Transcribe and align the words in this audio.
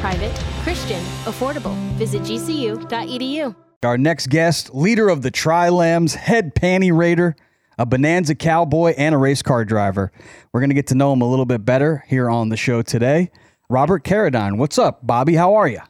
Private, 0.00 0.34
Christian, 0.62 1.02
affordable. 1.26 1.76
Visit 1.98 2.22
gcu.edu. 2.22 3.54
Our 3.82 3.98
next 3.98 4.30
guest, 4.30 4.74
leader 4.74 5.10
of 5.10 5.20
the 5.20 5.30
Tri 5.30 5.68
Lambs, 5.68 6.14
head 6.14 6.54
panty 6.54 6.90
raider, 6.90 7.36
a 7.78 7.84
Bonanza 7.84 8.34
cowboy, 8.34 8.94
and 8.96 9.14
a 9.14 9.18
race 9.18 9.42
car 9.42 9.66
driver. 9.66 10.10
We're 10.52 10.60
going 10.60 10.70
to 10.70 10.74
get 10.74 10.86
to 10.86 10.94
know 10.94 11.12
him 11.12 11.20
a 11.20 11.28
little 11.28 11.44
bit 11.44 11.66
better 11.66 12.02
here 12.08 12.30
on 12.30 12.48
the 12.48 12.56
show 12.56 12.80
today. 12.80 13.30
Robert 13.68 14.02
Carradine. 14.02 14.56
What's 14.56 14.78
up, 14.78 15.06
Bobby? 15.06 15.34
How 15.34 15.54
are 15.54 15.68
you? 15.68 15.80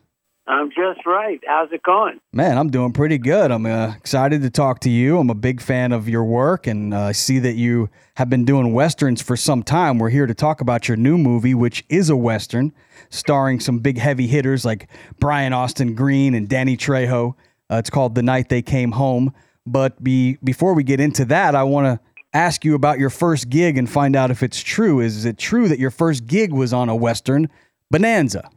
I'm 0.51 0.69
just 0.71 1.07
right. 1.07 1.41
How's 1.47 1.71
it 1.71 1.85
going? 1.85 2.21
Man, 2.33 2.59
I'm 2.59 2.71
doing 2.71 2.93
pretty 2.93 3.19
good. 3.19 3.53
I'm 3.53 3.67
uh, 3.67 3.95
excited 3.95 4.43
to 4.43 4.51
talk 4.51 4.81
to 4.81 4.91
you. 4.91 5.21
I'm 5.21 5.31
a 5.31 5.35
big 5.35 5.61
fan 5.61 5.93
of 5.93 6.09
your 6.09 6.25
work, 6.25 6.67
and 6.67 6.93
uh, 6.93 7.03
I 7.03 7.13
see 7.13 7.39
that 7.39 7.55
you 7.55 7.89
have 8.17 8.29
been 8.29 8.45
doing 8.45 8.73
westerns 8.73 9.23
for 9.23 9.37
some 9.37 9.63
time. 9.63 10.01
We're 10.01 10.11
here 10.11 10.27
to 10.27 10.35
talk 10.35 10.61
about 10.61 10.89
your 10.89 10.97
new 10.97 11.17
movie, 11.17 11.55
which 11.55 11.85
is 11.89 12.11
a 12.11 12.17
western, 12.17 12.73
starring 13.11 13.61
some 13.61 13.79
big 13.79 13.97
heavy 13.97 14.27
hitters 14.27 14.65
like 14.65 14.89
Brian 15.21 15.53
Austin 15.53 15.95
Green 15.95 16.35
and 16.35 16.49
Danny 16.49 16.77
Trejo. 16.77 17.35
Uh, 17.71 17.77
it's 17.77 17.91
called 17.91 18.17
The 18.17 18.23
Night 18.25 18.49
They 18.49 18.61
Came 18.61 18.91
Home. 18.91 19.33
But 19.67 20.03
be, 20.03 20.37
before 20.43 20.75
we 20.75 20.83
get 20.83 20.99
into 20.99 21.25
that, 21.27 21.55
I 21.55 21.63
want 21.63 21.87
to 21.87 22.01
ask 22.37 22.65
you 22.65 22.75
about 22.75 22.99
your 22.99 23.11
first 23.11 23.51
gig 23.51 23.79
and 23.79 23.89
find 23.89 24.17
out 24.17 24.33
if 24.33 24.43
it's 24.43 24.61
true. 24.61 24.99
Is 24.99 25.25
it 25.25 25.39
true 25.39 25.69
that 25.69 25.79
your 25.79 25.93
first 25.93 26.27
gig 26.27 26.53
was 26.53 26.73
on 26.73 26.89
a 26.89 26.97
Western, 26.97 27.49
Bonanza? 27.89 28.51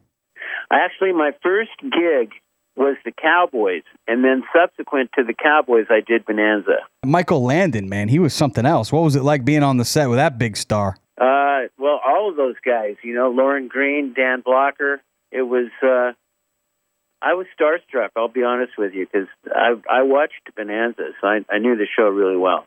Actually, 0.70 1.12
my 1.12 1.32
first 1.42 1.70
gig 1.80 2.32
was 2.76 2.96
the 3.04 3.12
Cowboys, 3.12 3.82
and 4.08 4.24
then 4.24 4.42
subsequent 4.54 5.10
to 5.16 5.22
the 5.24 5.34
Cowboys, 5.34 5.86
I 5.90 6.00
did 6.00 6.26
Bonanza. 6.26 6.78
Michael 7.04 7.44
Landon, 7.44 7.88
man, 7.88 8.08
he 8.08 8.18
was 8.18 8.34
something 8.34 8.66
else. 8.66 8.90
What 8.90 9.02
was 9.02 9.14
it 9.14 9.22
like 9.22 9.44
being 9.44 9.62
on 9.62 9.76
the 9.76 9.84
set 9.84 10.08
with 10.08 10.18
that 10.18 10.38
big 10.38 10.56
star? 10.56 10.96
Uh, 11.16 11.68
well, 11.78 12.00
all 12.04 12.30
of 12.30 12.36
those 12.36 12.56
guys, 12.64 12.96
you 13.04 13.14
know, 13.14 13.30
Lorne 13.30 13.68
Greene, 13.68 14.12
Dan 14.14 14.40
Blocker. 14.40 15.00
It 15.30 15.42
was, 15.42 15.70
uh, 15.82 16.12
I 17.22 17.34
was 17.34 17.46
starstruck. 17.58 18.10
I'll 18.16 18.28
be 18.28 18.42
honest 18.42 18.72
with 18.76 18.92
you 18.92 19.06
because 19.06 19.28
I 19.46 19.74
I 19.88 20.02
watched 20.02 20.54
Bonanza, 20.56 21.10
so 21.20 21.26
I, 21.26 21.40
I 21.48 21.58
knew 21.58 21.76
the 21.76 21.86
show 21.96 22.08
really 22.08 22.36
well. 22.36 22.66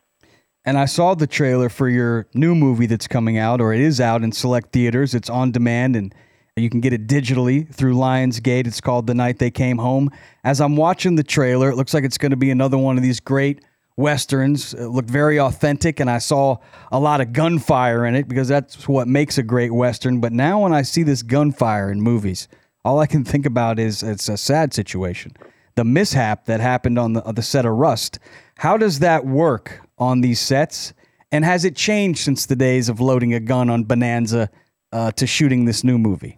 And 0.65 0.77
I 0.77 0.85
saw 0.85 1.13
the 1.15 1.27
trailer 1.27 1.69
for 1.69 1.87
your 1.87 2.27
new 2.33 2.55
movie 2.55 2.87
that's 2.87 3.07
coming 3.07 3.37
out, 3.37 3.61
or 3.61 3.73
it 3.73 3.79
is 3.79 4.01
out 4.01 4.23
in 4.23 4.31
select 4.31 4.73
theaters. 4.73 5.13
It's 5.13 5.29
on 5.29 5.51
demand 5.51 5.95
and 5.95 6.13
you 6.57 6.69
can 6.69 6.81
get 6.81 6.93
it 6.93 7.07
digitally 7.07 7.71
through 7.73 7.95
Lionsgate. 7.95 8.67
It's 8.67 8.81
called 8.81 9.07
The 9.07 9.13
Night 9.13 9.39
They 9.39 9.51
Came 9.51 9.77
Home. 9.77 10.09
As 10.43 10.59
I'm 10.59 10.75
watching 10.75 11.15
the 11.15 11.23
trailer, 11.23 11.69
it 11.69 11.75
looks 11.75 11.93
like 11.93 12.03
it's 12.03 12.17
going 12.17 12.31
to 12.31 12.37
be 12.37 12.51
another 12.51 12.77
one 12.77 12.97
of 12.97 13.03
these 13.03 13.19
great 13.19 13.61
westerns. 13.95 14.73
It 14.73 14.87
looked 14.87 15.09
very 15.09 15.39
authentic, 15.39 15.99
and 15.99 16.09
I 16.09 16.19
saw 16.19 16.57
a 16.91 16.99
lot 16.99 17.21
of 17.21 17.33
gunfire 17.33 18.05
in 18.05 18.15
it 18.15 18.27
because 18.27 18.47
that's 18.47 18.87
what 18.87 19.07
makes 19.07 19.37
a 19.37 19.43
great 19.43 19.73
western. 19.73 20.19
But 20.19 20.33
now, 20.33 20.61
when 20.61 20.73
I 20.73 20.81
see 20.81 21.03
this 21.03 21.23
gunfire 21.23 21.91
in 21.91 22.01
movies, 22.01 22.47
all 22.85 22.99
I 22.99 23.07
can 23.07 23.23
think 23.23 23.45
about 23.45 23.79
is 23.79 24.01
it's 24.01 24.29
a 24.29 24.37
sad 24.37 24.73
situation. 24.73 25.33
The 25.75 25.83
mishap 25.83 26.45
that 26.45 26.59
happened 26.59 26.97
on 26.97 27.13
the, 27.13 27.21
the 27.21 27.41
set 27.41 27.65
of 27.65 27.73
Rust. 27.73 28.19
How 28.57 28.77
does 28.77 28.99
that 28.99 29.25
work 29.25 29.81
on 29.99 30.21
these 30.21 30.39
sets? 30.39 30.93
And 31.31 31.43
has 31.43 31.65
it 31.65 31.75
changed 31.75 32.19
since 32.19 32.45
the 32.45 32.55
days 32.55 32.89
of 32.89 32.99
loading 32.99 33.33
a 33.33 33.39
gun 33.39 33.69
on 33.69 33.83
Bonanza 33.83 34.49
uh, 34.91 35.11
to 35.11 35.27
shooting 35.27 35.65
this 35.65 35.83
new 35.83 35.97
movie? 35.97 36.37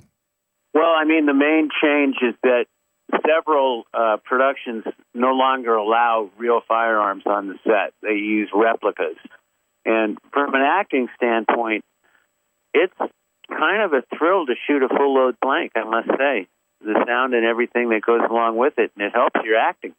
I 1.00 1.06
mean, 1.06 1.26
the 1.26 1.34
main 1.34 1.70
change 1.82 2.18
is 2.22 2.36
that 2.44 2.66
several 3.26 3.84
uh, 3.94 4.18
productions 4.26 4.84
no 5.14 5.32
longer 5.32 5.76
allow 5.76 6.30
real 6.38 6.60
firearms 6.68 7.24
on 7.26 7.48
the 7.48 7.56
set. 7.64 7.94
They 8.02 8.16
use 8.16 8.50
replicas. 8.54 9.16
And 9.86 10.18
from 10.34 10.54
an 10.56 10.62
acting 10.62 11.08
standpoint, 11.16 11.86
it's 12.74 12.94
kind 13.48 13.82
of 13.82 13.94
a 13.94 14.04
thrill 14.18 14.46
to 14.46 14.56
shoot 14.68 14.84
a 14.84 14.90
full 14.90 15.16
load 15.16 15.38
blank, 15.42 15.72
I 15.76 15.86
must 15.86 16.10
say. 16.10 16.48
The 16.82 17.02
sound 17.08 17.34
and 17.34 17.46
everything 17.46 17.90
that 17.90 18.02
goes 18.06 18.22
along 18.30 18.58
with 18.58 18.74
it, 18.78 18.92
and 18.98 19.08
it 19.08 19.14
helps 19.14 19.40
your 19.46 19.58
acting. 19.58 19.96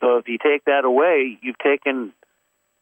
So 0.00 0.16
if 0.18 0.26
you 0.26 0.38
take 0.38 0.64
that 0.64 0.84
away, 0.84 1.38
you've 1.42 1.58
taken 1.58 2.12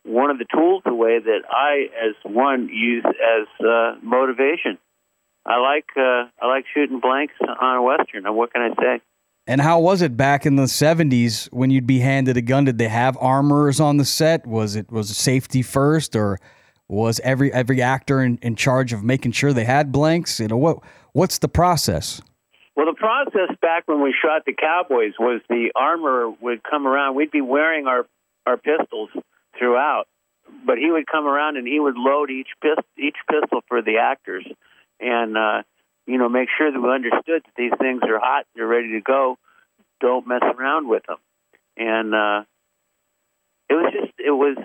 one 0.05 0.31
of 0.31 0.39
the 0.39 0.47
tools 0.53 0.83
away 0.87 1.19
that 1.19 1.41
I, 1.51 1.89
as 2.09 2.15
one, 2.25 2.71
use 2.73 3.05
as 3.05 3.47
uh, 3.61 3.97
motivation. 4.03 4.79
I 5.45 5.59
like 5.59 5.87
uh, 5.97 6.29
I 6.41 6.47
like 6.47 6.65
shooting 6.73 7.01
blanks 7.01 7.35
on 7.41 7.77
a 7.77 7.83
western. 7.83 8.25
What 8.35 8.53
can 8.53 8.63
I 8.63 8.75
say? 8.81 9.01
And 9.47 9.61
how 9.61 9.81
was 9.81 10.03
it 10.03 10.17
back 10.17 10.47
in 10.47 10.55
the 10.55 10.65
'70s 10.65 11.47
when 11.53 11.71
you'd 11.71 11.87
be 11.87 11.99
handed 11.99 12.37
a 12.37 12.43
gun? 12.43 12.65
Did 12.65 12.79
they 12.79 12.89
have 12.89 13.17
armorers 13.21 13.81
on 13.81 13.97
the 13.97 14.05
set? 14.05 14.47
Was 14.47 14.77
it 14.77 14.91
was 14.91 15.11
it 15.11 15.15
safety 15.15 15.63
first, 15.63 16.15
or 16.15 16.39
was 16.89 17.21
every 17.25 17.53
every 17.53 17.83
actor 17.83 18.23
in, 18.23 18.39
in 18.41 18.55
charge 18.55 18.93
of 18.93 19.03
making 19.03 19.33
sure 19.33 19.53
they 19.53 19.65
had 19.65 19.91
blanks? 19.91 20.39
You 20.39 20.49
know 20.49 20.57
what 20.57 20.79
what's 21.13 21.39
the 21.39 21.49
process? 21.49 22.23
Well, 22.77 22.87
the 22.87 22.95
process 22.95 23.55
back 23.61 23.83
when 23.87 24.01
we 24.01 24.15
shot 24.15 24.45
the 24.47 24.55
Cowboys 24.55 25.15
was 25.19 25.43
the 25.49 25.73
armorer 25.75 26.31
would 26.41 26.63
come 26.63 26.87
around. 26.87 27.17
We'd 27.17 27.33
be 27.33 27.41
wearing 27.41 27.89
our 27.89 28.07
our 28.47 28.57
pistols 28.57 29.11
throughout, 29.59 30.05
but 30.65 30.79
he 30.79 30.93
would 30.93 31.09
come 31.09 31.27
around 31.27 31.57
and 31.57 31.67
he 31.67 31.81
would 31.81 31.97
load 31.97 32.31
each 32.31 32.49
pist- 32.63 32.87
each 32.97 33.17
pistol 33.29 33.63
for 33.69 33.83
the 33.83 33.99
actors 33.99 34.47
and 35.03 35.37
uh, 35.37 35.63
you 36.07 36.19
know 36.19 36.29
make 36.29 36.49
sure 36.57 36.71
that 36.71 36.81
we 36.81 36.89
understood 36.89 37.43
that 37.45 37.55
these 37.57 37.73
things 37.79 38.03
are 38.09 38.19
hot, 38.19 38.47
they're 38.55 38.67
ready 38.67 38.93
to 38.93 39.01
go. 39.01 39.39
Don't 40.01 40.27
mess 40.27 40.43
around 40.43 40.89
with 40.89 41.05
them. 41.07 41.19
And 41.77 42.15
uh, 42.15 42.43
it 43.69 43.75
was 43.75 43.93
just 43.93 44.13
it 44.19 44.31
was 44.31 44.57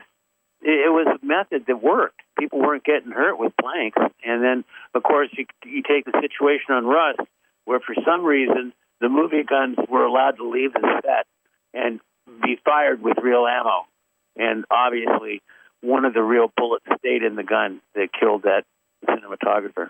it 0.61 0.91
was 0.91 1.19
a 1.21 1.25
method 1.25 1.65
that 1.67 1.81
worked. 1.81 2.21
People 2.39 2.59
weren't 2.59 2.83
getting 2.83 3.11
hurt 3.11 3.37
with 3.37 3.53
blanks. 3.61 3.99
And 4.23 4.43
then 4.43 4.63
of 4.93 5.03
course 5.03 5.29
you 5.33 5.45
you 5.65 5.83
take 5.83 6.05
the 6.05 6.19
situation 6.21 6.71
on 6.73 6.85
Rust 6.85 7.21
where 7.65 7.79
for 7.79 7.95
some 8.05 8.23
reason 8.23 8.73
the 9.01 9.09
movie 9.09 9.43
guns 9.43 9.77
were 9.89 10.05
allowed 10.05 10.37
to 10.37 10.49
leave 10.49 10.73
the 10.73 11.01
set 11.03 11.27
and 11.73 11.99
be 12.43 12.59
fired 12.63 13.01
with 13.01 13.17
real 13.21 13.45
ammo. 13.45 13.85
And 14.35 14.65
obviously, 14.71 15.41
one 15.81 16.05
of 16.05 16.13
the 16.13 16.21
real 16.21 16.51
bullets 16.55 16.85
stayed 16.99 17.23
in 17.23 17.35
the 17.35 17.43
gun 17.43 17.81
that 17.95 18.09
killed 18.17 18.43
that 18.43 18.63
cinematographer. 19.05 19.89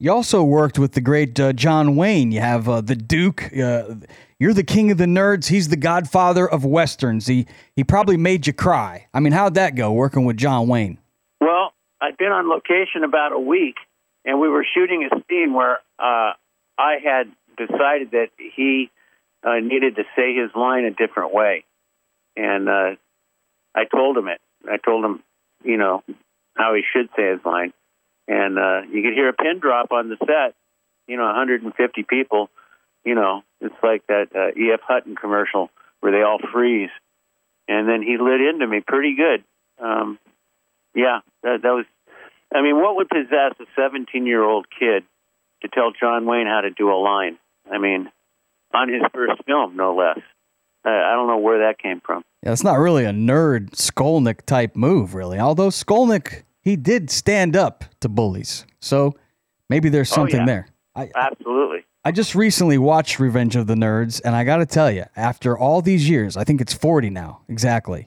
You 0.00 0.12
also 0.12 0.44
worked 0.44 0.78
with 0.78 0.92
the 0.92 1.00
great 1.00 1.40
uh, 1.40 1.52
John 1.52 1.96
Wayne. 1.96 2.30
You 2.30 2.40
have 2.40 2.68
uh, 2.68 2.80
the 2.80 2.94
Duke. 2.94 3.50
Uh, 3.52 3.96
you're 4.38 4.54
the 4.54 4.62
king 4.62 4.92
of 4.92 4.98
the 4.98 5.06
nerds. 5.06 5.48
He's 5.48 5.68
the 5.68 5.76
godfather 5.76 6.48
of 6.48 6.64
westerns. 6.64 7.26
He 7.26 7.48
he 7.74 7.82
probably 7.82 8.16
made 8.16 8.46
you 8.46 8.52
cry. 8.52 9.08
I 9.12 9.18
mean, 9.18 9.32
how'd 9.32 9.54
that 9.54 9.74
go 9.74 9.92
working 9.92 10.24
with 10.24 10.36
John 10.36 10.68
Wayne? 10.68 10.98
Well, 11.40 11.72
I'd 12.00 12.16
been 12.16 12.30
on 12.30 12.48
location 12.48 13.02
about 13.02 13.32
a 13.32 13.40
week, 13.40 13.74
and 14.24 14.38
we 14.38 14.48
were 14.48 14.64
shooting 14.72 15.08
a 15.10 15.16
scene 15.28 15.52
where 15.52 15.78
uh, 15.98 16.34
I 16.78 16.98
had 17.02 17.32
decided 17.56 18.12
that 18.12 18.28
he 18.54 18.92
uh, 19.42 19.56
needed 19.60 19.96
to 19.96 20.04
say 20.14 20.32
his 20.32 20.52
line 20.54 20.84
a 20.84 20.92
different 20.92 21.34
way, 21.34 21.64
and 22.36 22.68
uh, 22.68 22.90
I 23.74 23.84
told 23.92 24.16
him 24.16 24.28
it. 24.28 24.40
I 24.64 24.76
told 24.76 25.04
him, 25.04 25.24
you 25.64 25.76
know, 25.76 26.04
how 26.56 26.74
he 26.74 26.82
should 26.92 27.08
say 27.16 27.32
his 27.32 27.40
line, 27.44 27.72
and 28.28 28.58
uh, 28.58 28.82
you 28.92 29.02
could 29.02 29.14
hear 29.14 29.30
a 29.30 29.32
pin 29.32 29.58
drop 29.58 29.90
on 29.90 30.08
the 30.08 30.16
set. 30.20 30.54
You 31.08 31.16
know, 31.16 31.24
150 31.24 32.04
people. 32.08 32.50
You 33.04 33.14
know, 33.14 33.42
it's 33.60 33.74
like 33.82 34.06
that 34.08 34.26
uh, 34.34 34.60
E.F. 34.60 34.80
Hutton 34.86 35.16
commercial 35.16 35.70
where 36.00 36.12
they 36.12 36.22
all 36.22 36.38
freeze, 36.52 36.90
and 37.66 37.88
then 37.88 38.02
he 38.02 38.18
lit 38.18 38.40
into 38.40 38.66
me 38.66 38.80
pretty 38.86 39.16
good. 39.16 39.42
Um, 39.82 40.18
yeah, 40.94 41.20
that, 41.42 41.62
that 41.62 41.70
was. 41.70 41.86
I 42.54 42.62
mean, 42.62 42.76
what 42.76 42.96
would 42.96 43.08
possess 43.08 43.54
a 43.60 43.64
17 43.76 44.26
year 44.26 44.42
old 44.42 44.66
kid 44.70 45.04
to 45.62 45.68
tell 45.68 45.92
John 45.98 46.26
Wayne 46.26 46.46
how 46.46 46.60
to 46.62 46.70
do 46.70 46.90
a 46.90 46.96
line? 46.96 47.38
I 47.70 47.78
mean, 47.78 48.10
on 48.72 48.88
his 48.92 49.02
first 49.12 49.44
film, 49.46 49.76
no 49.76 49.94
less. 49.94 50.18
I 50.84 51.12
don't 51.14 51.26
know 51.26 51.38
where 51.38 51.66
that 51.66 51.78
came 51.78 52.00
from. 52.00 52.24
Yeah, 52.42 52.52
it's 52.52 52.64
not 52.64 52.78
really 52.78 53.04
a 53.04 53.10
nerd 53.10 53.70
Skolnick 53.70 54.46
type 54.46 54.76
move, 54.76 55.14
really. 55.14 55.38
Although 55.38 55.68
Skolnick, 55.68 56.44
he 56.60 56.76
did 56.76 57.10
stand 57.10 57.56
up 57.56 57.84
to 58.00 58.08
bullies, 58.08 58.64
so 58.80 59.14
maybe 59.68 59.88
there's 59.88 60.12
oh, 60.12 60.16
something 60.16 60.36
Oh, 60.36 60.42
yeah. 60.42 60.46
there. 60.46 60.68
I, 60.94 61.10
Absolutely. 61.14 61.84
I 62.04 62.12
just 62.12 62.34
recently 62.34 62.78
watched 62.78 63.18
Revenge 63.20 63.54
of 63.56 63.66
the 63.66 63.74
Nerds, 63.74 64.20
and 64.24 64.34
I 64.34 64.44
got 64.44 64.58
to 64.58 64.66
tell 64.66 64.90
you, 64.90 65.04
after 65.16 65.56
all 65.58 65.82
these 65.82 66.08
years, 66.08 66.36
I 66.36 66.44
think 66.44 66.60
it's 66.60 66.72
40 66.72 67.10
now, 67.10 67.42
exactly. 67.48 68.06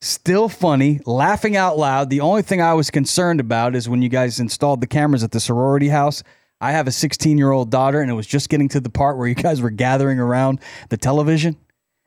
Still 0.00 0.48
funny, 0.48 1.00
laughing 1.06 1.56
out 1.56 1.78
loud. 1.78 2.10
The 2.10 2.20
only 2.20 2.42
thing 2.42 2.60
I 2.60 2.74
was 2.74 2.90
concerned 2.90 3.38
about 3.40 3.76
is 3.76 3.88
when 3.88 4.02
you 4.02 4.08
guys 4.08 4.40
installed 4.40 4.80
the 4.80 4.86
cameras 4.86 5.22
at 5.22 5.30
the 5.30 5.38
sorority 5.40 5.88
house. 5.88 6.22
I 6.60 6.72
have 6.72 6.86
a 6.88 6.92
16 6.92 7.38
year 7.38 7.50
old 7.52 7.70
daughter, 7.70 8.00
and 8.00 8.10
it 8.10 8.14
was 8.14 8.26
just 8.26 8.48
getting 8.48 8.68
to 8.70 8.80
the 8.80 8.90
part 8.90 9.16
where 9.18 9.26
you 9.28 9.34
guys 9.34 9.60
were 9.60 9.70
gathering 9.70 10.18
around 10.18 10.60
the 10.88 10.96
television. 10.96 11.56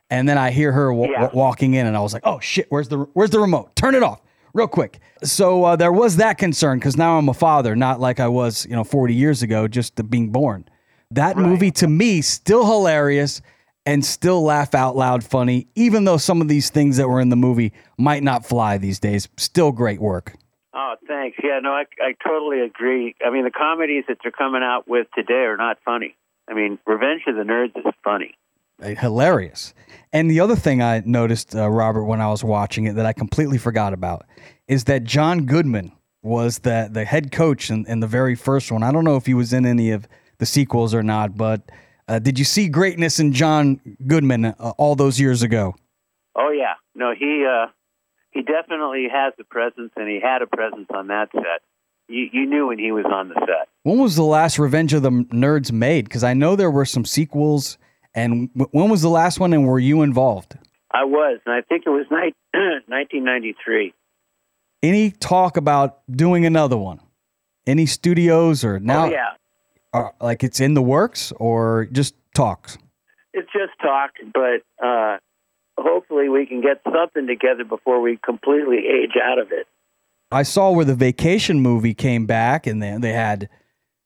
And 0.09 0.27
then 0.30 0.38
I 0.38 0.51
hear 0.51 0.71
her 0.71 0.94
wa- 0.94 1.07
Yeah. 1.09 1.24
wa- 1.24 1.30
walking 1.33 1.74
in, 1.74 1.88
and 1.88 1.95
I 1.95 2.00
was 2.01 2.13
like, 2.13 2.24
"Oh 2.25 2.39
shit, 2.39 2.68
where's 2.69 2.88
the 2.89 3.00
where's 3.13 3.30
the 3.31 3.39
remote? 3.39 3.75
Turn 3.75 3.95
it 3.95 4.03
off 4.03 4.21
real 4.56 4.68
quick." 4.68 5.00
So 5.24 5.63
uh, 5.63 5.75
there 5.75 5.92
was 5.92 6.18
that 6.18 6.40
concern 6.40 6.80
because 6.80 6.98
now 6.98 7.19
I'm 7.19 7.30
a 7.30 7.34
father, 7.34 7.75
not 7.75 8.00
like 8.00 8.19
I 8.19 8.28
was, 8.28 8.66
you 8.66 8.75
know, 8.75 8.84
40 8.84 9.13
years 9.13 9.44
ago, 9.44 9.68
just 9.68 10.10
being 10.10 10.31
born. 10.31 10.66
That 11.12 11.38
movie 11.38 11.72
to 11.72 11.88
me 11.88 12.22
still 12.22 12.66
hilarious 12.66 13.42
and 13.86 14.04
still 14.04 14.44
laugh 14.44 14.74
out 14.74 14.96
loud 14.96 15.24
funny, 15.24 15.68
even 15.75 16.06
though 16.06 16.18
some 16.18 16.42
of 16.42 16.48
these 16.48 16.69
things 16.69 16.98
that 16.98 17.07
were 17.07 17.19
in 17.22 17.30
the 17.30 17.36
movie 17.36 17.72
might 17.98 18.24
not 18.24 18.46
fly 18.46 18.78
these 18.78 19.00
days. 19.00 19.30
Still 19.38 19.72
great 19.72 20.02
work. 20.02 20.36
Oh, 20.74 20.96
thanks. 21.08 21.38
Yeah, 21.44 21.60
no, 21.62 21.69
I, 21.69 21.86
I 22.01 22.13
totally 22.25 22.62
agree. 22.62 23.16
I 23.25 23.30
mean, 23.30 23.46
the 23.46 23.51
comedies 23.51 24.06
that 24.08 24.18
they're 24.24 24.31
coming 24.31 24.63
out 24.63 24.88
with 24.88 25.08
today 25.16 25.46
are 25.46 25.58
not 25.58 25.78
funny. 25.86 26.16
I 26.50 26.54
mean, 26.54 26.80
Revenge 26.86 27.22
of 27.28 27.36
the 27.36 27.44
Nerds 27.44 27.78
is 27.78 27.94
funny. 28.04 28.36
Uh, 28.81 28.89
hilarious. 28.89 29.74
And 30.12 30.30
the 30.30 30.39
other 30.42 30.56
thing 30.56 30.81
I 30.81 31.01
noticed, 31.06 31.56
uh, 31.56 31.69
Robert, 31.69 32.06
when 32.06 32.19
I 32.19 32.27
was 32.27 32.44
watching 32.44 32.86
it 32.86 32.95
that 32.95 33.06
I 33.06 33.13
completely 33.13 33.57
forgot 33.57 33.94
about 33.94 34.25
is 34.68 34.86
that 34.86 35.04
John 35.04 35.45
Goodman 35.45 35.92
was 36.22 36.60
the 36.60 36.89
the 36.92 37.06
head 37.06 37.31
coach 37.31 37.69
in, 37.69 37.86
in 37.88 38.00
the 38.00 38.07
very 38.07 38.36
first 38.36 38.72
one. 38.72 38.83
I 38.83 38.92
don't 38.92 39.04
know 39.04 39.16
if 39.16 39.25
he 39.25 39.33
was 39.33 39.54
in 39.54 39.66
any 39.66 39.92
of 39.92 40.07
the 40.39 40.45
sequels 40.45 40.94
or 40.94 41.04
not, 41.04 41.38
but 41.38 41.62
uh, 42.07 42.19
did 42.19 42.38
you 42.38 42.45
see 42.45 42.68
greatness 42.68 43.19
in 43.19 43.31
John 43.31 43.80
Goodman 44.06 44.45
uh, 44.45 44.74
all 44.77 44.95
those 44.95 45.19
years 45.19 45.44
ago? 45.44 45.75
Oh 46.36 46.51
yeah, 46.51 46.74
no, 46.95 47.13
he 47.18 47.45
uh, 47.48 47.68
he 48.31 48.42
definitely 48.42 49.07
has 49.12 49.33
a 49.39 49.44
presence, 49.44 49.92
and 49.95 50.10
he 50.10 50.19
had 50.19 50.42
a 50.42 50.48
presence 50.48 50.88
on 50.94 51.07
that 51.07 51.30
set. 51.33 51.62
You, 52.07 52.27
you 52.31 52.45
knew 52.45 52.68
when 52.68 52.77
he 52.77 52.92
was 52.92 53.06
on 53.06 53.30
the 53.30 53.36
set. 53.36 53.69
When 53.83 54.00
was 54.00 54.16
the 54.16 54.24
last 54.24 54.60
Revenge 54.60 54.94
of 54.94 55.01
the 55.01 55.10
Nerds 55.10 55.72
made? 55.72 56.06
Because 56.06 56.24
I 56.24 56.33
know 56.33 56.56
there 56.56 56.69
were 56.69 56.86
some 56.86 57.06
sequels. 57.06 57.77
And 58.15 58.50
when 58.53 58.89
was 58.89 59.01
the 59.01 59.09
last 59.09 59.39
one, 59.39 59.53
and 59.53 59.67
were 59.67 59.79
you 59.79 60.01
involved? 60.01 60.57
I 60.91 61.03
was, 61.03 61.39
and 61.45 61.53
I 61.53 61.62
think 61.62 61.83
it 61.85 61.89
was 61.89 62.06
ni- 62.09 62.33
1993. 62.88 63.94
Any 64.81 65.12
talk 65.12 65.57
about 65.57 66.00
doing 66.09 66.45
another 66.45 66.77
one? 66.77 67.01
Any 67.67 67.85
studios 67.85 68.63
or 68.63 68.79
now? 68.79 69.06
oh 69.06 69.09
yeah, 69.09 69.31
are, 69.94 70.13
like 70.21 70.44
it's 70.44 70.59
in 70.59 70.73
the 70.75 70.81
works 70.81 71.33
or 71.38 71.88
just 71.91 72.15
talks? 72.33 72.77
it's 73.35 73.51
just 73.51 73.73
talk, 73.81 74.12
but 74.33 74.63
uh, 74.83 75.17
hopefully 75.77 76.29
we 76.29 76.45
can 76.45 76.62
get 76.62 76.81
something 76.83 77.27
together 77.27 77.65
before 77.65 78.01
we 78.01 78.17
completely 78.23 78.77
age 78.77 79.17
out 79.21 79.39
of 79.39 79.51
it. 79.51 79.67
I 80.31 80.44
saw 80.44 80.71
where 80.71 80.85
the 80.85 80.95
Vacation 80.95 81.59
movie 81.59 81.94
came 81.94 82.25
back, 82.25 82.65
and 82.65 82.81
then 82.81 83.01
they 83.01 83.12
had 83.12 83.50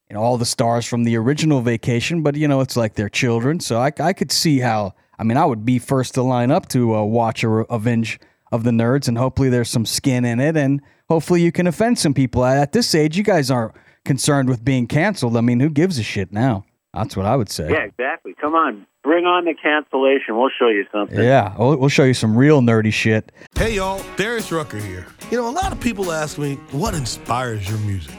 you 0.10 0.16
know 0.16 0.22
all 0.24 0.38
the 0.38 0.46
stars 0.46 0.86
from 0.86 1.04
the 1.04 1.16
original 1.16 1.62
Vacation, 1.62 2.24
but 2.24 2.36
you 2.36 2.48
know 2.48 2.62
it's 2.62 2.76
like 2.76 2.96
they're 2.96 3.10
children, 3.10 3.60
so 3.60 3.80
I, 3.80 3.92
I 4.00 4.14
could 4.14 4.32
see 4.32 4.60
how. 4.60 4.94
I 5.20 5.24
mean, 5.24 5.38
I 5.38 5.46
would 5.46 5.66
be 5.66 5.80
first 5.80 6.14
to 6.14 6.24
line 6.24 6.50
up 6.50 6.70
to 6.70 6.96
uh, 6.96 7.04
watch 7.04 7.44
a 7.44 7.50
Avenge 7.70 8.20
of 8.54 8.64
the 8.64 8.72
Nerds, 8.72 9.08
and 9.08 9.18
hopefully 9.18 9.50
there's 9.50 9.70
some 9.70 9.86
skin 9.86 10.24
in 10.24 10.40
it, 10.40 10.56
and 10.56 10.82
hopefully 11.10 11.42
you 11.42 11.52
can 11.52 11.68
offend 11.68 12.00
some 12.00 12.14
people. 12.14 12.46
At 12.46 12.72
this 12.72 12.96
age, 12.96 13.18
you 13.18 13.24
guys 13.24 13.52
aren't 13.52 13.76
concerned 14.06 14.48
with 14.50 14.64
being 14.64 14.88
canceled. 14.88 15.36
I 15.36 15.42
mean, 15.42 15.60
who 15.60 15.70
gives 15.70 16.00
a 16.00 16.04
shit 16.04 16.32
now? 16.32 16.66
That's 16.94 17.18
what 17.18 17.26
I 17.26 17.36
would 17.36 17.50
say. 17.50 17.70
Yeah, 17.70 17.84
exactly. 17.84 18.34
Come 18.40 18.56
on, 18.56 18.88
bring 19.04 19.26
on 19.26 19.46
the 19.46 19.54
cancellation. 19.54 20.38
We'll 20.38 20.50
show 20.58 20.70
you 20.70 20.86
something. 20.92 21.20
Yeah, 21.20 21.54
we'll, 21.60 21.76
we'll 21.76 21.90
show 21.90 22.06
you 22.06 22.14
some 22.16 22.36
real 22.36 22.62
nerdy 22.62 22.94
shit. 22.94 23.32
Hey 23.56 23.76
y'all, 23.76 24.02
Darius 24.16 24.52
Rucker 24.52 24.80
here. 24.80 25.06
You 25.30 25.38
know, 25.38 25.50
a 25.50 25.52
lot 25.52 25.72
of 25.72 25.80
people 25.80 26.12
ask 26.12 26.38
me, 26.38 26.56
what 26.72 26.96
inspires 26.96 27.70
your 27.70 27.78
music? 27.80 28.19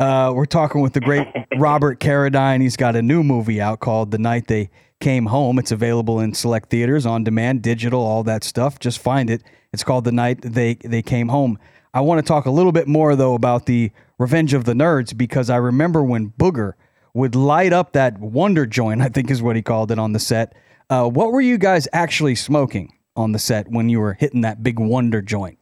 Uh, 0.00 0.32
we're 0.34 0.46
talking 0.46 0.80
with 0.80 0.94
the 0.94 1.00
great 1.00 1.28
Robert 1.58 2.00
Carradine. 2.00 2.62
He's 2.62 2.76
got 2.76 2.96
a 2.96 3.02
new 3.02 3.22
movie 3.22 3.60
out 3.60 3.80
called 3.80 4.12
The 4.12 4.18
Night 4.18 4.46
They 4.46 4.70
Came 4.98 5.26
Home. 5.26 5.58
It's 5.58 5.72
available 5.72 6.20
in 6.20 6.32
select 6.32 6.70
theaters, 6.70 7.04
on 7.04 7.22
demand, 7.22 7.60
digital, 7.60 8.00
all 8.00 8.22
that 8.22 8.42
stuff. 8.42 8.78
Just 8.78 8.98
find 8.98 9.28
it. 9.28 9.42
It's 9.74 9.84
called 9.84 10.04
The 10.04 10.12
Night 10.12 10.40
They 10.40 10.76
They 10.76 11.02
Came 11.02 11.28
Home. 11.28 11.58
I 11.92 12.00
want 12.00 12.18
to 12.18 12.26
talk 12.26 12.46
a 12.46 12.50
little 12.50 12.72
bit 12.72 12.88
more 12.88 13.14
though 13.14 13.34
about 13.34 13.66
the 13.66 13.90
Revenge 14.18 14.54
of 14.54 14.64
the 14.64 14.72
Nerds 14.72 15.14
because 15.14 15.50
I 15.50 15.56
remember 15.56 16.02
when 16.02 16.30
Booger 16.30 16.72
would 17.12 17.34
light 17.34 17.74
up 17.74 17.92
that 17.92 18.18
Wonder 18.18 18.64
Joint, 18.64 19.02
I 19.02 19.10
think 19.10 19.30
is 19.30 19.42
what 19.42 19.54
he 19.54 19.60
called 19.60 19.92
it 19.92 19.98
on 19.98 20.14
the 20.14 20.18
set. 20.18 20.54
Uh, 20.88 21.10
what 21.10 21.30
were 21.30 21.42
you 21.42 21.58
guys 21.58 21.86
actually 21.92 22.36
smoking 22.36 22.96
on 23.16 23.32
the 23.32 23.38
set 23.38 23.68
when 23.68 23.90
you 23.90 24.00
were 24.00 24.14
hitting 24.14 24.40
that 24.40 24.62
big 24.62 24.78
Wonder 24.78 25.20
Joint? 25.20 25.58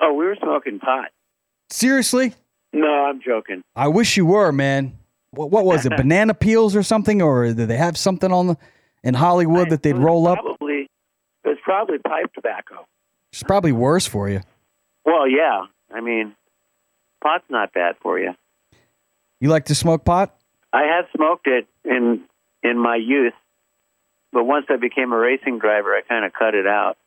Oh, 0.00 0.12
we 0.12 0.24
were 0.24 0.36
smoking 0.42 0.80
pot. 0.80 1.10
Seriously? 1.70 2.34
No, 2.76 3.06
I'm 3.06 3.20
joking. 3.22 3.62
I 3.74 3.88
wish 3.88 4.18
you 4.18 4.26
were, 4.26 4.52
man. 4.52 4.98
What, 5.30 5.50
what 5.50 5.64
was 5.64 5.86
it? 5.86 5.90
Banana 5.96 6.34
peels 6.34 6.76
or 6.76 6.82
something, 6.82 7.22
or 7.22 7.46
did 7.52 7.68
they 7.68 7.76
have 7.76 7.96
something 7.96 8.30
on 8.30 8.48
the 8.48 8.56
in 9.02 9.14
Hollywood 9.14 9.70
that 9.70 9.82
they'd 9.82 9.96
roll 9.96 10.28
up? 10.28 10.38
Probably, 10.38 10.88
it 11.44 11.48
was 11.48 11.58
probably 11.64 11.98
pipe 11.98 12.32
tobacco. 12.34 12.86
It's 13.32 13.42
probably 13.42 13.72
worse 13.72 14.06
for 14.06 14.28
you. 14.28 14.40
Well, 15.06 15.26
yeah. 15.28 15.62
I 15.94 16.00
mean, 16.02 16.34
pot's 17.22 17.44
not 17.48 17.72
bad 17.72 17.96
for 18.02 18.18
you. 18.18 18.34
You 19.40 19.48
like 19.48 19.66
to 19.66 19.74
smoke 19.74 20.04
pot? 20.04 20.36
I 20.72 20.82
have 20.96 21.06
smoked 21.14 21.46
it 21.46 21.66
in 21.84 22.24
in 22.62 22.78
my 22.78 22.96
youth, 22.96 23.34
but 24.32 24.44
once 24.44 24.66
I 24.68 24.76
became 24.76 25.12
a 25.12 25.16
racing 25.16 25.60
driver, 25.60 25.94
I 25.94 26.02
kind 26.06 26.26
of 26.26 26.32
cut 26.34 26.54
it 26.54 26.66
out. 26.66 26.98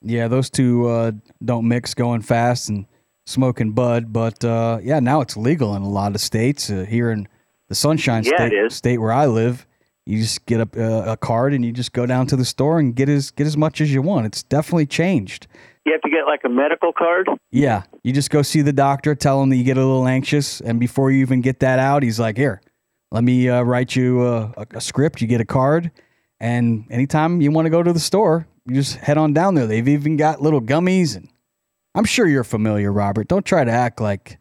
Yeah, 0.00 0.26
those 0.26 0.50
two 0.50 0.88
uh, 0.88 1.12
don't 1.44 1.68
mix 1.68 1.94
going 1.94 2.22
fast 2.22 2.68
and 2.68 2.86
smoking 3.26 3.72
bud. 3.72 4.12
But 4.12 4.44
uh, 4.44 4.78
yeah, 4.82 5.00
now 5.00 5.20
it's 5.20 5.36
legal 5.36 5.74
in 5.74 5.82
a 5.82 5.88
lot 5.88 6.14
of 6.14 6.20
states. 6.20 6.70
Uh, 6.70 6.84
here 6.88 7.10
in 7.10 7.28
the 7.68 7.74
Sunshine 7.74 8.24
Yeah, 8.24 8.46
State, 8.48 8.72
state 8.72 8.98
where 8.98 9.12
I 9.12 9.26
live, 9.26 9.66
You 10.04 10.18
just 10.18 10.44
get 10.46 10.60
a, 10.60 10.82
a, 10.82 11.12
a 11.12 11.16
card 11.16 11.54
and 11.54 11.64
you 11.64 11.72
just 11.72 11.92
go 11.92 12.06
down 12.06 12.26
to 12.26 12.36
the 12.36 12.44
store 12.44 12.78
and 12.78 12.94
get 12.94 13.08
as 13.08 13.30
get 13.30 13.46
as 13.46 13.56
much 13.56 13.80
as 13.80 13.92
you 13.92 14.02
want. 14.02 14.26
It's 14.26 14.42
definitely 14.42 14.86
changed. 14.86 15.46
You 15.84 15.92
have 15.92 16.02
to 16.02 16.10
get 16.10 16.26
like 16.26 16.40
a 16.44 16.48
medical 16.48 16.92
card. 16.92 17.28
Yeah, 17.50 17.82
you 18.04 18.12
just 18.12 18.30
go 18.30 18.42
see 18.42 18.62
the 18.62 18.72
doctor, 18.72 19.14
tell 19.16 19.42
him 19.42 19.50
that 19.50 19.56
you 19.56 19.64
get 19.64 19.76
a 19.76 19.80
little 19.80 20.06
anxious, 20.06 20.60
and 20.60 20.78
before 20.78 21.10
you 21.10 21.20
even 21.22 21.40
get 21.40 21.58
that 21.60 21.78
out, 21.80 22.02
he's 22.04 22.20
like, 22.20 22.36
"Here, 22.36 22.60
let 23.10 23.24
me 23.24 23.48
uh, 23.48 23.62
write 23.62 23.96
you 23.96 24.24
a, 24.26 24.52
a, 24.56 24.66
a 24.74 24.80
script." 24.80 25.20
You 25.20 25.26
get 25.26 25.40
a 25.40 25.44
card, 25.44 25.90
and 26.38 26.84
anytime 26.90 27.40
you 27.40 27.50
want 27.50 27.66
to 27.66 27.70
go 27.70 27.82
to 27.82 27.92
the 27.92 27.98
store, 28.00 28.46
you 28.66 28.74
just 28.76 28.96
head 28.96 29.18
on 29.18 29.32
down 29.32 29.54
there. 29.56 29.66
They've 29.66 29.88
even 29.88 30.16
got 30.16 30.40
little 30.40 30.60
gummies, 30.60 31.16
and 31.16 31.28
I'm 31.94 32.04
sure 32.04 32.26
you're 32.26 32.44
familiar, 32.44 32.92
Robert. 32.92 33.28
Don't 33.28 33.44
try 33.44 33.64
to 33.64 33.70
act 33.70 34.00
like 34.00 34.38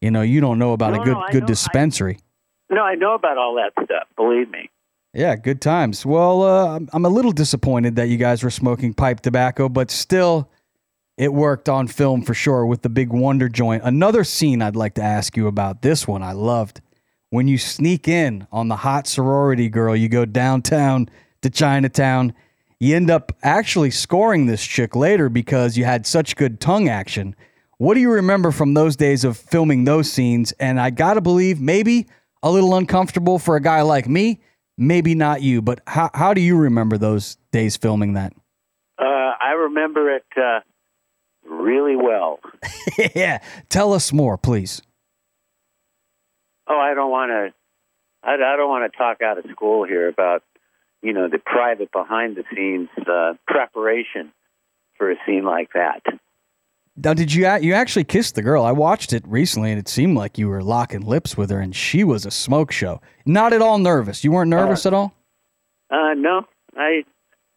you 0.00 0.10
know 0.10 0.22
you 0.22 0.40
don't 0.40 0.58
know 0.58 0.72
about 0.72 0.92
No, 0.94 1.02
a 1.02 1.04
good 1.04 1.14
no, 1.16 1.26
good 1.30 1.40
know- 1.42 1.46
I- 1.46 1.48
dispensary. 1.48 2.18
No, 2.70 2.82
I 2.82 2.94
know 2.94 3.14
about 3.14 3.36
all 3.36 3.56
that 3.56 3.72
stuff. 3.84 4.06
Believe 4.16 4.48
me. 4.50 4.70
Yeah, 5.12 5.34
good 5.34 5.60
times. 5.60 6.06
Well, 6.06 6.42
uh, 6.42 6.72
I'm- 6.74 6.88
I'm 6.92 7.04
a 7.04 7.08
little 7.08 7.32
disappointed 7.32 7.96
that 7.96 8.08
you 8.08 8.16
guys 8.16 8.44
were 8.44 8.50
smoking 8.50 8.94
pipe 8.94 9.20
tobacco, 9.20 9.68
but 9.68 9.90
still, 9.90 10.48
it 11.18 11.32
worked 11.34 11.68
on 11.68 11.88
film 11.88 12.22
for 12.22 12.32
sure 12.32 12.64
with 12.64 12.82
the 12.82 12.88
big 12.88 13.10
Wonder 13.12 13.48
joint. 13.48 13.82
Another 13.82 14.22
scene 14.22 14.62
I'd 14.62 14.76
like 14.76 14.94
to 14.94 15.02
ask 15.02 15.36
you 15.36 15.48
about. 15.48 15.82
This 15.82 16.06
one 16.06 16.22
I 16.22 16.30
loved. 16.32 16.80
When 17.30 17.48
you 17.48 17.58
sneak 17.58 18.06
in 18.06 18.46
on 18.52 18.68
the 18.68 18.76
hot 18.76 19.06
sorority 19.08 19.68
girl, 19.68 19.96
you 19.96 20.08
go 20.08 20.24
downtown 20.24 21.08
to 21.42 21.50
Chinatown. 21.50 22.32
You 22.82 22.96
end 22.96 23.10
up 23.10 23.36
actually 23.42 23.90
scoring 23.90 24.46
this 24.46 24.64
chick 24.64 24.96
later 24.96 25.28
because 25.28 25.76
you 25.76 25.84
had 25.84 26.06
such 26.06 26.34
good 26.34 26.60
tongue 26.60 26.88
action. 26.88 27.36
What 27.76 27.92
do 27.92 28.00
you 28.00 28.10
remember 28.10 28.50
from 28.52 28.72
those 28.72 28.96
days 28.96 29.22
of 29.22 29.36
filming 29.36 29.84
those 29.84 30.10
scenes? 30.10 30.52
And 30.52 30.80
I 30.80 30.88
gotta 30.88 31.20
believe 31.20 31.60
maybe 31.60 32.06
a 32.42 32.50
little 32.50 32.74
uncomfortable 32.74 33.38
for 33.38 33.56
a 33.56 33.60
guy 33.60 33.82
like 33.82 34.08
me, 34.08 34.40
maybe 34.78 35.14
not 35.14 35.42
you, 35.42 35.60
but 35.60 35.80
how 35.86 36.08
how 36.14 36.32
do 36.32 36.40
you 36.40 36.56
remember 36.56 36.96
those 36.96 37.36
days 37.52 37.76
filming 37.76 38.14
that? 38.14 38.32
Uh, 38.98 39.04
I 39.04 39.52
remember 39.52 40.16
it 40.16 40.24
uh, 40.34 40.60
really 41.44 41.96
well. 41.96 42.40
yeah, 43.14 43.40
tell 43.68 43.92
us 43.92 44.10
more, 44.10 44.38
please. 44.38 44.80
Oh, 46.66 46.78
I 46.78 46.94
don't 46.94 47.10
want 47.10 47.30
to. 47.30 47.52
I, 48.22 48.34
I 48.34 48.56
don't 48.56 48.70
want 48.70 48.90
to 48.90 48.96
talk 48.96 49.20
out 49.20 49.36
of 49.36 49.44
school 49.50 49.84
here 49.84 50.08
about 50.08 50.42
you 51.02 51.12
know 51.12 51.28
the 51.28 51.38
private 51.38 51.90
behind 51.92 52.36
the 52.36 52.44
scenes 52.54 52.88
uh, 53.06 53.34
preparation 53.46 54.32
for 54.96 55.10
a 55.10 55.16
scene 55.26 55.44
like 55.44 55.70
that. 55.74 56.02
Now, 56.96 57.14
did 57.14 57.32
you 57.32 57.48
you 57.60 57.72
actually 57.72 58.04
kissed 58.04 58.34
the 58.34 58.42
girl? 58.42 58.64
I 58.64 58.72
watched 58.72 59.12
it 59.12 59.26
recently, 59.26 59.70
and 59.70 59.78
it 59.78 59.88
seemed 59.88 60.16
like 60.16 60.36
you 60.36 60.48
were 60.48 60.62
locking 60.62 61.00
lips 61.00 61.36
with 61.36 61.50
her, 61.50 61.60
and 61.60 61.74
she 61.74 62.04
was 62.04 62.26
a 62.26 62.30
smoke 62.30 62.72
show. 62.72 63.00
Not 63.24 63.52
at 63.52 63.62
all 63.62 63.78
nervous. 63.78 64.22
You 64.24 64.32
weren't 64.32 64.50
nervous 64.50 64.84
at 64.84 64.92
all. 64.92 65.14
Uh, 65.90 66.14
no, 66.14 66.42
I. 66.76 67.04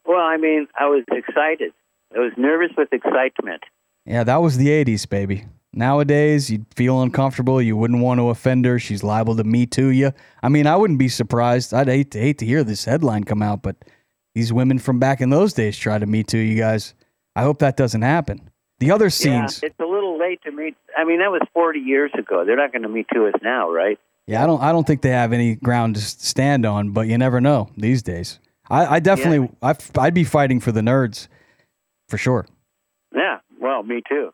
Well, 0.06 0.20
I 0.20 0.38
mean, 0.38 0.68
I 0.80 0.86
was 0.86 1.04
excited. 1.12 1.74
I 2.16 2.20
was 2.20 2.32
nervous 2.38 2.72
with 2.78 2.92
excitement. 2.94 3.64
Yeah, 4.06 4.24
that 4.24 4.38
was 4.38 4.58
the 4.58 4.68
'80s, 4.68 5.10
baby. 5.10 5.46
Nowadays, 5.74 6.50
you'd 6.52 6.66
feel 6.76 7.02
uncomfortable. 7.02 7.62
You 7.62 7.76
wouldn't 7.76 8.02
want 8.02 8.20
to 8.20 8.30
offend 8.30 8.66
her. 8.66 8.78
She's 8.80 9.04
liable 9.04 9.36
to 9.38 9.44
me 9.44 9.66
too 9.66 9.88
you. 9.88 10.12
I 10.42 10.50
mean, 10.50 10.68
I 10.68 10.76
wouldn't 10.76 11.00
be 11.00 11.10
surprised. 11.10 11.74
I'd 11.74 11.88
hate 11.88 12.12
to 12.12 12.20
hate 12.20 12.38
to 12.40 12.46
hear 12.46 12.64
this 12.64 12.86
headline 12.86 13.24
come 13.24 13.42
out, 13.42 13.64
but 13.64 13.76
these 14.36 14.54
women 14.54 14.78
from 14.80 15.00
back 15.00 15.20
in 15.20 15.30
those 15.30 15.54
days 15.54 15.78
try 15.78 15.98
to 15.98 16.06
me 16.06 16.24
too 16.24 16.38
you 16.38 16.56
guys. 16.58 16.94
I 17.36 17.42
hope 17.42 17.60
that 17.60 17.76
doesn't 17.78 18.04
happen. 18.04 18.50
The 18.80 18.92
other 18.92 19.10
scenes, 19.10 19.62
Yeah, 19.62 19.70
it's 19.70 19.80
a 19.80 19.86
little 19.86 20.20
late 20.20 20.42
to 20.44 20.52
meet. 20.52 20.76
I 20.98 21.06
mean, 21.06 21.20
that 21.20 21.32
was 21.32 21.42
40 21.54 21.80
years 21.80 22.12
ago. 22.18 22.44
They're 22.46 22.58
not 22.58 22.72
going 22.72 22.82
to 22.84 22.90
meet 22.90 23.08
to 23.14 23.28
us 23.28 23.34
now, 23.42 23.72
right? 23.72 23.98
yeah, 24.28 24.44
I 24.44 24.46
don't, 24.46 24.62
I 24.62 24.72
don't 24.72 24.86
think 24.86 25.02
they 25.02 25.10
have 25.10 25.34
any 25.34 25.56
ground 25.56 25.96
to 25.96 26.02
stand 26.02 26.66
on, 26.66 26.92
but 26.92 27.08
you 27.08 27.18
never 27.18 27.42
know 27.42 27.70
these 27.78 28.02
days. 28.04 28.40
I, 28.70 28.96
I 28.96 29.00
definitely, 29.00 29.50
I, 29.62 29.76
I'd 29.98 30.14
be 30.14 30.24
fighting 30.24 30.60
for 30.60 30.72
the 30.72 30.82
nerds, 30.82 31.28
for 32.10 32.18
sure. 32.18 32.46
Yeah. 33.16 33.40
Well, 33.60 33.84
me 33.84 34.02
too. 34.08 34.34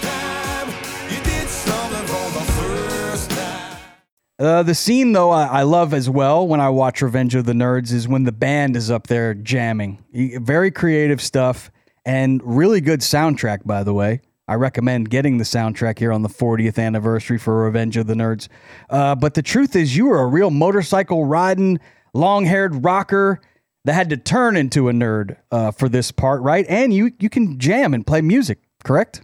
Uh, 4.41 4.63
the 4.63 4.73
scene, 4.73 5.11
though, 5.11 5.29
I, 5.29 5.59
I 5.59 5.61
love 5.61 5.93
as 5.93 6.09
well 6.09 6.47
when 6.47 6.59
I 6.59 6.69
watch 6.69 7.03
Revenge 7.03 7.35
of 7.35 7.45
the 7.45 7.53
Nerds 7.53 7.93
is 7.93 8.07
when 8.07 8.23
the 8.23 8.31
band 8.31 8.75
is 8.75 8.89
up 8.89 9.05
there 9.05 9.35
jamming. 9.35 10.03
Very 10.41 10.71
creative 10.71 11.21
stuff 11.21 11.69
and 12.07 12.41
really 12.43 12.81
good 12.81 13.01
soundtrack, 13.01 13.67
by 13.67 13.83
the 13.83 13.93
way. 13.93 14.21
I 14.47 14.55
recommend 14.55 15.11
getting 15.11 15.37
the 15.37 15.43
soundtrack 15.43 15.99
here 15.99 16.11
on 16.11 16.23
the 16.23 16.27
40th 16.27 16.83
anniversary 16.83 17.37
for 17.37 17.65
Revenge 17.65 17.97
of 17.97 18.07
the 18.07 18.15
Nerds. 18.15 18.47
Uh, 18.89 19.13
but 19.13 19.35
the 19.35 19.43
truth 19.43 19.75
is, 19.75 19.95
you 19.95 20.07
were 20.07 20.21
a 20.21 20.25
real 20.27 20.49
motorcycle 20.49 21.23
riding, 21.25 21.79
long 22.15 22.45
haired 22.45 22.83
rocker 22.83 23.39
that 23.85 23.93
had 23.93 24.09
to 24.09 24.17
turn 24.17 24.57
into 24.57 24.89
a 24.89 24.91
nerd 24.91 25.37
uh, 25.51 25.69
for 25.69 25.87
this 25.87 26.11
part, 26.11 26.41
right? 26.41 26.65
And 26.67 26.91
you, 26.91 27.11
you 27.19 27.29
can 27.29 27.59
jam 27.59 27.93
and 27.93 28.07
play 28.07 28.21
music, 28.21 28.57
correct? 28.83 29.21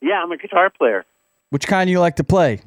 Yeah, 0.00 0.22
I'm 0.22 0.30
a 0.30 0.36
guitar 0.36 0.70
player. 0.70 1.04
Which 1.50 1.66
kind 1.66 1.88
do 1.88 1.90
you 1.90 1.98
like 1.98 2.14
to 2.16 2.24
play? 2.24 2.60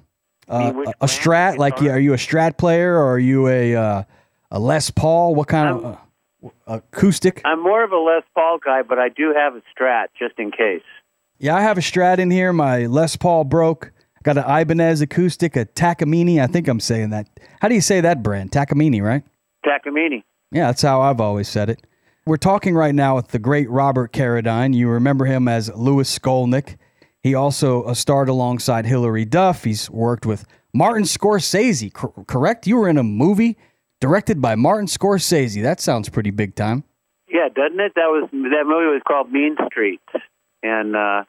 Uh, 0.48 0.84
a, 0.86 1.06
a 1.06 1.08
Strat, 1.08 1.58
like 1.58 1.82
are 1.82 2.00
you 2.00 2.14
a 2.14 2.18
Strat 2.18 2.58
player 2.58 2.96
or 2.96 3.14
are 3.14 3.20
you 3.20 3.48
a 3.48 3.76
uh, 3.76 4.04
a 4.52 4.60
Les 4.60 4.92
Paul? 4.92 5.36
What 5.36 5.48
kind 5.48 5.70
of 5.70 5.98
uh, 6.44 6.50
acoustic? 6.68 7.42
I'm 7.46 7.62
more 7.62 7.84
of 7.84 7.92
a 7.92 7.98
Les 7.98 8.22
Paul 8.34 8.60
guy, 8.64 8.82
but 8.84 9.00
I 9.00 9.10
do 9.10 9.34
have 9.36 9.56
a 9.56 9.62
Strat 9.74 10.08
just 10.18 10.38
in 10.38 10.52
case. 10.52 10.84
Yeah, 11.40 11.56
I 11.56 11.62
have 11.62 11.78
a 11.78 11.82
Strat 11.82 12.20
in 12.20 12.32
here. 12.32 12.54
My 12.54 12.86
Les 12.86 13.16
Paul 13.16 13.44
broke. 13.44 13.92
Got 14.24 14.38
an 14.38 14.62
Ibanez 14.62 15.02
acoustic, 15.02 15.56
a 15.56 15.66
Takamine. 15.66 16.40
I 16.42 16.48
think 16.48 16.68
I'm 16.68 16.80
saying 16.80 17.12
that. 17.12 17.28
How 17.62 17.68
do 17.68 17.76
you 17.76 17.82
say 17.82 18.02
that 18.02 18.24
brand? 18.24 18.52
Takamine, 18.52 19.00
right? 19.04 19.24
Takamine. 19.64 20.24
Yeah, 20.52 20.68
that's 20.68 20.82
how 20.82 21.02
I've 21.02 21.22
always 21.22 21.48
said 21.48 21.70
it. 21.70 21.86
We're 22.26 22.38
talking 22.38 22.74
right 22.74 22.96
now 22.96 23.18
with 23.18 23.28
the 23.28 23.38
great 23.38 23.70
Robert 23.70 24.12
Carradine. 24.12 24.74
You 24.74 24.90
remember 24.90 25.26
him 25.26 25.48
as 25.48 25.72
Lewis 25.76 26.18
Skolnick. 26.18 26.78
He 27.26 27.34
also 27.34 27.82
uh, 27.86 27.96
starred 27.96 28.30
alongside 28.30 28.86
Hilary 28.86 29.26
Duff. 29.26 29.64
He's 29.64 29.90
worked 29.90 30.28
with 30.28 30.46
Martin 30.76 31.06
Scorsese, 31.06 31.92
cor- 31.92 32.14
correct? 32.28 32.68
You 32.68 32.78
were 32.78 32.88
in 32.88 33.00
a 33.00 33.04
movie 33.04 33.58
directed 34.00 34.44
by 34.44 34.54
Martin 34.54 34.86
Scorsese. 34.86 35.60
That 35.64 35.82
sounds 35.82 36.08
pretty 36.08 36.30
big 36.30 36.54
time. 36.54 36.84
Yeah, 37.28 37.48
doesn't 37.48 37.80
it? 37.80 37.94
That 37.96 38.10
was 38.10 38.30
that 38.32 38.66
movie 38.68 38.94
was 38.94 39.02
called 39.08 39.32
Mean 39.32 39.56
Streets, 39.66 40.06
and 40.62 40.96
uh, 40.96 41.24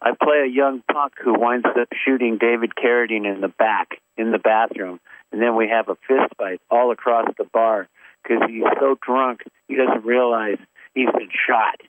I 0.00 0.12
play 0.18 0.46
a 0.46 0.50
young 0.50 0.82
punk 0.90 1.12
who 1.22 1.38
winds 1.38 1.66
up 1.78 1.88
shooting 2.06 2.38
David 2.40 2.72
Carradine 2.74 3.30
in 3.30 3.42
the 3.42 3.48
back 3.48 4.00
in 4.16 4.32
the 4.32 4.38
bathroom, 4.38 4.98
and 5.30 5.42
then 5.42 5.56
we 5.56 5.68
have 5.68 5.90
a 5.90 5.96
fist 6.08 6.32
fight 6.38 6.62
all 6.70 6.90
across 6.90 7.28
the 7.36 7.44
bar 7.44 7.86
because 8.22 8.44
he's 8.48 8.62
so 8.80 8.96
drunk 9.06 9.42
he 9.68 9.76
doesn't 9.76 10.06
realize 10.06 10.56
he's 10.94 11.10
been 11.12 11.28
shot. 11.46 11.82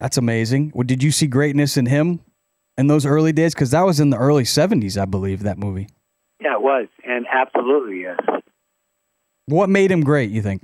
That's 0.00 0.16
amazing. 0.16 0.72
Well, 0.74 0.84
did 0.84 1.04
you 1.04 1.12
see 1.12 1.28
greatness 1.28 1.76
in 1.76 1.86
him 1.86 2.18
in 2.78 2.86
those 2.86 3.04
early 3.04 3.32
days? 3.32 3.52
Because 3.52 3.72
that 3.72 3.82
was 3.82 4.00
in 4.00 4.08
the 4.08 4.16
early 4.16 4.44
70s, 4.44 4.98
I 4.98 5.04
believe, 5.04 5.42
that 5.42 5.58
movie. 5.58 5.88
Yeah, 6.40 6.54
it 6.54 6.62
was, 6.62 6.86
and 7.04 7.26
absolutely 7.30 8.02
yes. 8.02 8.18
What 9.46 9.68
made 9.68 9.90
him 9.90 10.02
great, 10.02 10.30
you 10.30 10.40
think? 10.40 10.62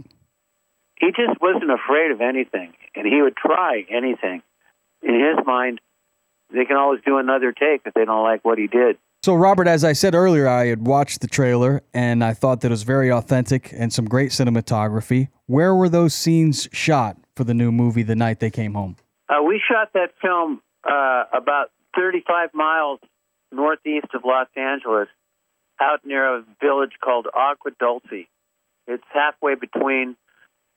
He 0.98 1.08
just 1.08 1.40
wasn't 1.40 1.70
afraid 1.70 2.12
of 2.12 2.20
anything, 2.20 2.72
and 2.94 3.06
he 3.06 3.20
would 3.20 3.36
try 3.36 3.84
anything. 3.90 4.42
In 5.02 5.14
his 5.14 5.44
mind, 5.44 5.80
they 6.52 6.64
can 6.64 6.76
always 6.76 7.00
do 7.04 7.18
another 7.18 7.52
take 7.52 7.82
if 7.84 7.92
they 7.94 8.04
don't 8.04 8.22
like 8.22 8.44
what 8.44 8.58
he 8.58 8.68
did. 8.68 8.96
So, 9.22 9.34
Robert, 9.34 9.66
as 9.66 9.84
I 9.84 9.94
said 9.94 10.14
earlier, 10.14 10.46
I 10.46 10.66
had 10.66 10.86
watched 10.86 11.22
the 11.22 11.26
trailer 11.26 11.82
and 11.94 12.22
I 12.22 12.34
thought 12.34 12.60
that 12.60 12.68
it 12.68 12.70
was 12.70 12.82
very 12.82 13.10
authentic 13.10 13.72
and 13.72 13.90
some 13.90 14.04
great 14.04 14.32
cinematography. 14.32 15.28
Where 15.46 15.74
were 15.74 15.88
those 15.88 16.14
scenes 16.14 16.68
shot 16.72 17.16
for 17.34 17.44
the 17.44 17.54
new 17.54 17.72
movie, 17.72 18.02
The 18.02 18.16
Night 18.16 18.40
They 18.40 18.50
Came 18.50 18.74
Home? 18.74 18.96
Uh, 19.30 19.42
we 19.42 19.62
shot 19.66 19.94
that 19.94 20.10
film 20.20 20.60
uh, 20.84 21.24
about 21.32 21.70
35 21.96 22.50
miles 22.54 23.00
northeast 23.52 24.08
of 24.14 24.22
Los 24.24 24.48
Angeles, 24.56 25.08
out 25.80 26.00
near 26.04 26.38
a 26.38 26.44
village 26.60 26.92
called 27.02 27.26
Agua 27.34 27.72
Dulce. 27.78 28.26
It's 28.86 29.04
halfway 29.12 29.54
between 29.54 30.16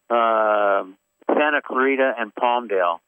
uh, 0.10 0.84
Santa 1.28 1.62
Clarita 1.66 2.14
and 2.18 2.34
Palmdale, 2.34 3.00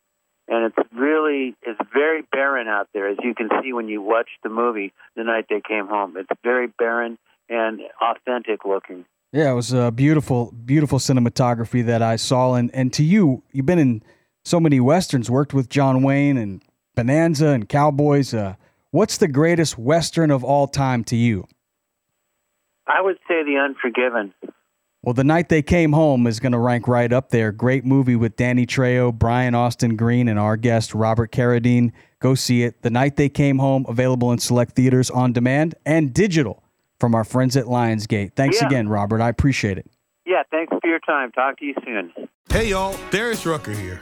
and 0.48 0.66
it's 0.72 0.90
really 0.94 1.56
it's 1.62 1.80
very 1.94 2.24
barren 2.32 2.68
out 2.68 2.90
there, 2.94 3.10
as 3.10 3.18
you 3.24 3.34
can 3.34 3.50
see 3.62 3.74
when 3.74 3.88
you 3.88 4.02
watch 4.02 4.30
the 4.44 4.50
movie 4.50 4.94
the 5.16 5.24
night 5.24 5.46
they 5.50 5.62
came 5.66 5.88
home. 5.88 6.18
It's 6.18 6.30
very 6.44 6.68
barren 6.68 7.18
and 7.48 7.82
authentic 8.02 8.66
looking. 8.66 9.06
Yeah, 9.32 9.52
it 9.52 9.56
was 9.56 9.74
a 9.74 9.92
beautiful, 9.92 10.52
beautiful 10.66 10.98
cinematography 10.98 11.86
that 11.86 12.02
I 12.02 12.16
saw. 12.16 12.56
And, 12.56 12.74
and 12.74 12.92
to 12.94 13.04
you, 13.04 13.44
you've 13.52 13.66
been 13.66 13.80
in 13.80 14.02
so 14.44 14.60
many 14.60 14.80
westerns. 14.80 15.30
Worked 15.30 15.54
with 15.54 15.70
John 15.70 16.02
Wayne 16.02 16.36
and 16.36 16.64
Bonanza 17.00 17.48
and 17.50 17.70
Cowboys. 17.70 18.34
Uh, 18.34 18.56
what's 18.92 19.18
the 19.18 19.28
greatest 19.28 19.78
western 19.78 20.32
of 20.32 20.44
all 20.44 20.68
time 20.68 21.04
to 21.06 21.16
you? 21.16 21.46
I 22.88 23.02
would 23.02 23.18
say 23.28 23.44
The 23.44 23.56
Unforgiven. 23.58 24.34
Well, 25.02 25.14
The 25.14 25.24
Night 25.24 25.48
They 25.48 25.62
Came 25.62 25.94
Home 25.94 26.28
is 26.28 26.42
going 26.42 26.52
to 26.52 26.58
rank 26.58 26.88
right 26.90 27.14
up 27.14 27.30
there. 27.30 27.54
Great 27.54 27.86
movie 27.86 28.18
with 28.18 28.36
Danny 28.36 28.66
Trejo, 28.66 29.14
Brian 29.14 29.56
Austin 29.56 29.96
Green, 29.96 30.28
and 30.28 30.38
our 30.38 30.58
guest, 30.58 30.94
Robert 30.94 31.32
Carradine. 31.32 31.94
Go 32.20 32.36
see 32.36 32.64
it. 32.64 32.82
The 32.82 32.90
Night 32.90 33.16
They 33.16 33.30
Came 33.30 33.60
Home, 33.60 33.86
available 33.88 34.34
in 34.34 34.40
select 34.40 34.76
theaters 34.76 35.10
on 35.10 35.32
demand 35.32 35.76
and 35.86 36.14
digital 36.14 36.64
from 37.00 37.16
our 37.16 37.24
friends 37.24 37.56
at 37.56 37.66
Lionsgate. 37.66 38.34
Thanks 38.36 38.60
Yeah. 38.60 38.68
again, 38.68 38.90
Robert. 38.90 39.22
I 39.22 39.30
appreciate 39.30 39.78
it. 39.78 39.90
Yeah, 40.26 40.44
thanks 40.52 40.74
for 40.82 40.90
your 40.90 41.00
time. 41.00 41.32
Talk 41.32 41.58
to 41.60 41.66
you 41.66 41.76
soon. 41.86 42.12
Hey 42.52 42.70
y'all, 42.72 42.94
Darius 43.10 43.46
Rucker 43.46 43.72
here. 43.72 44.02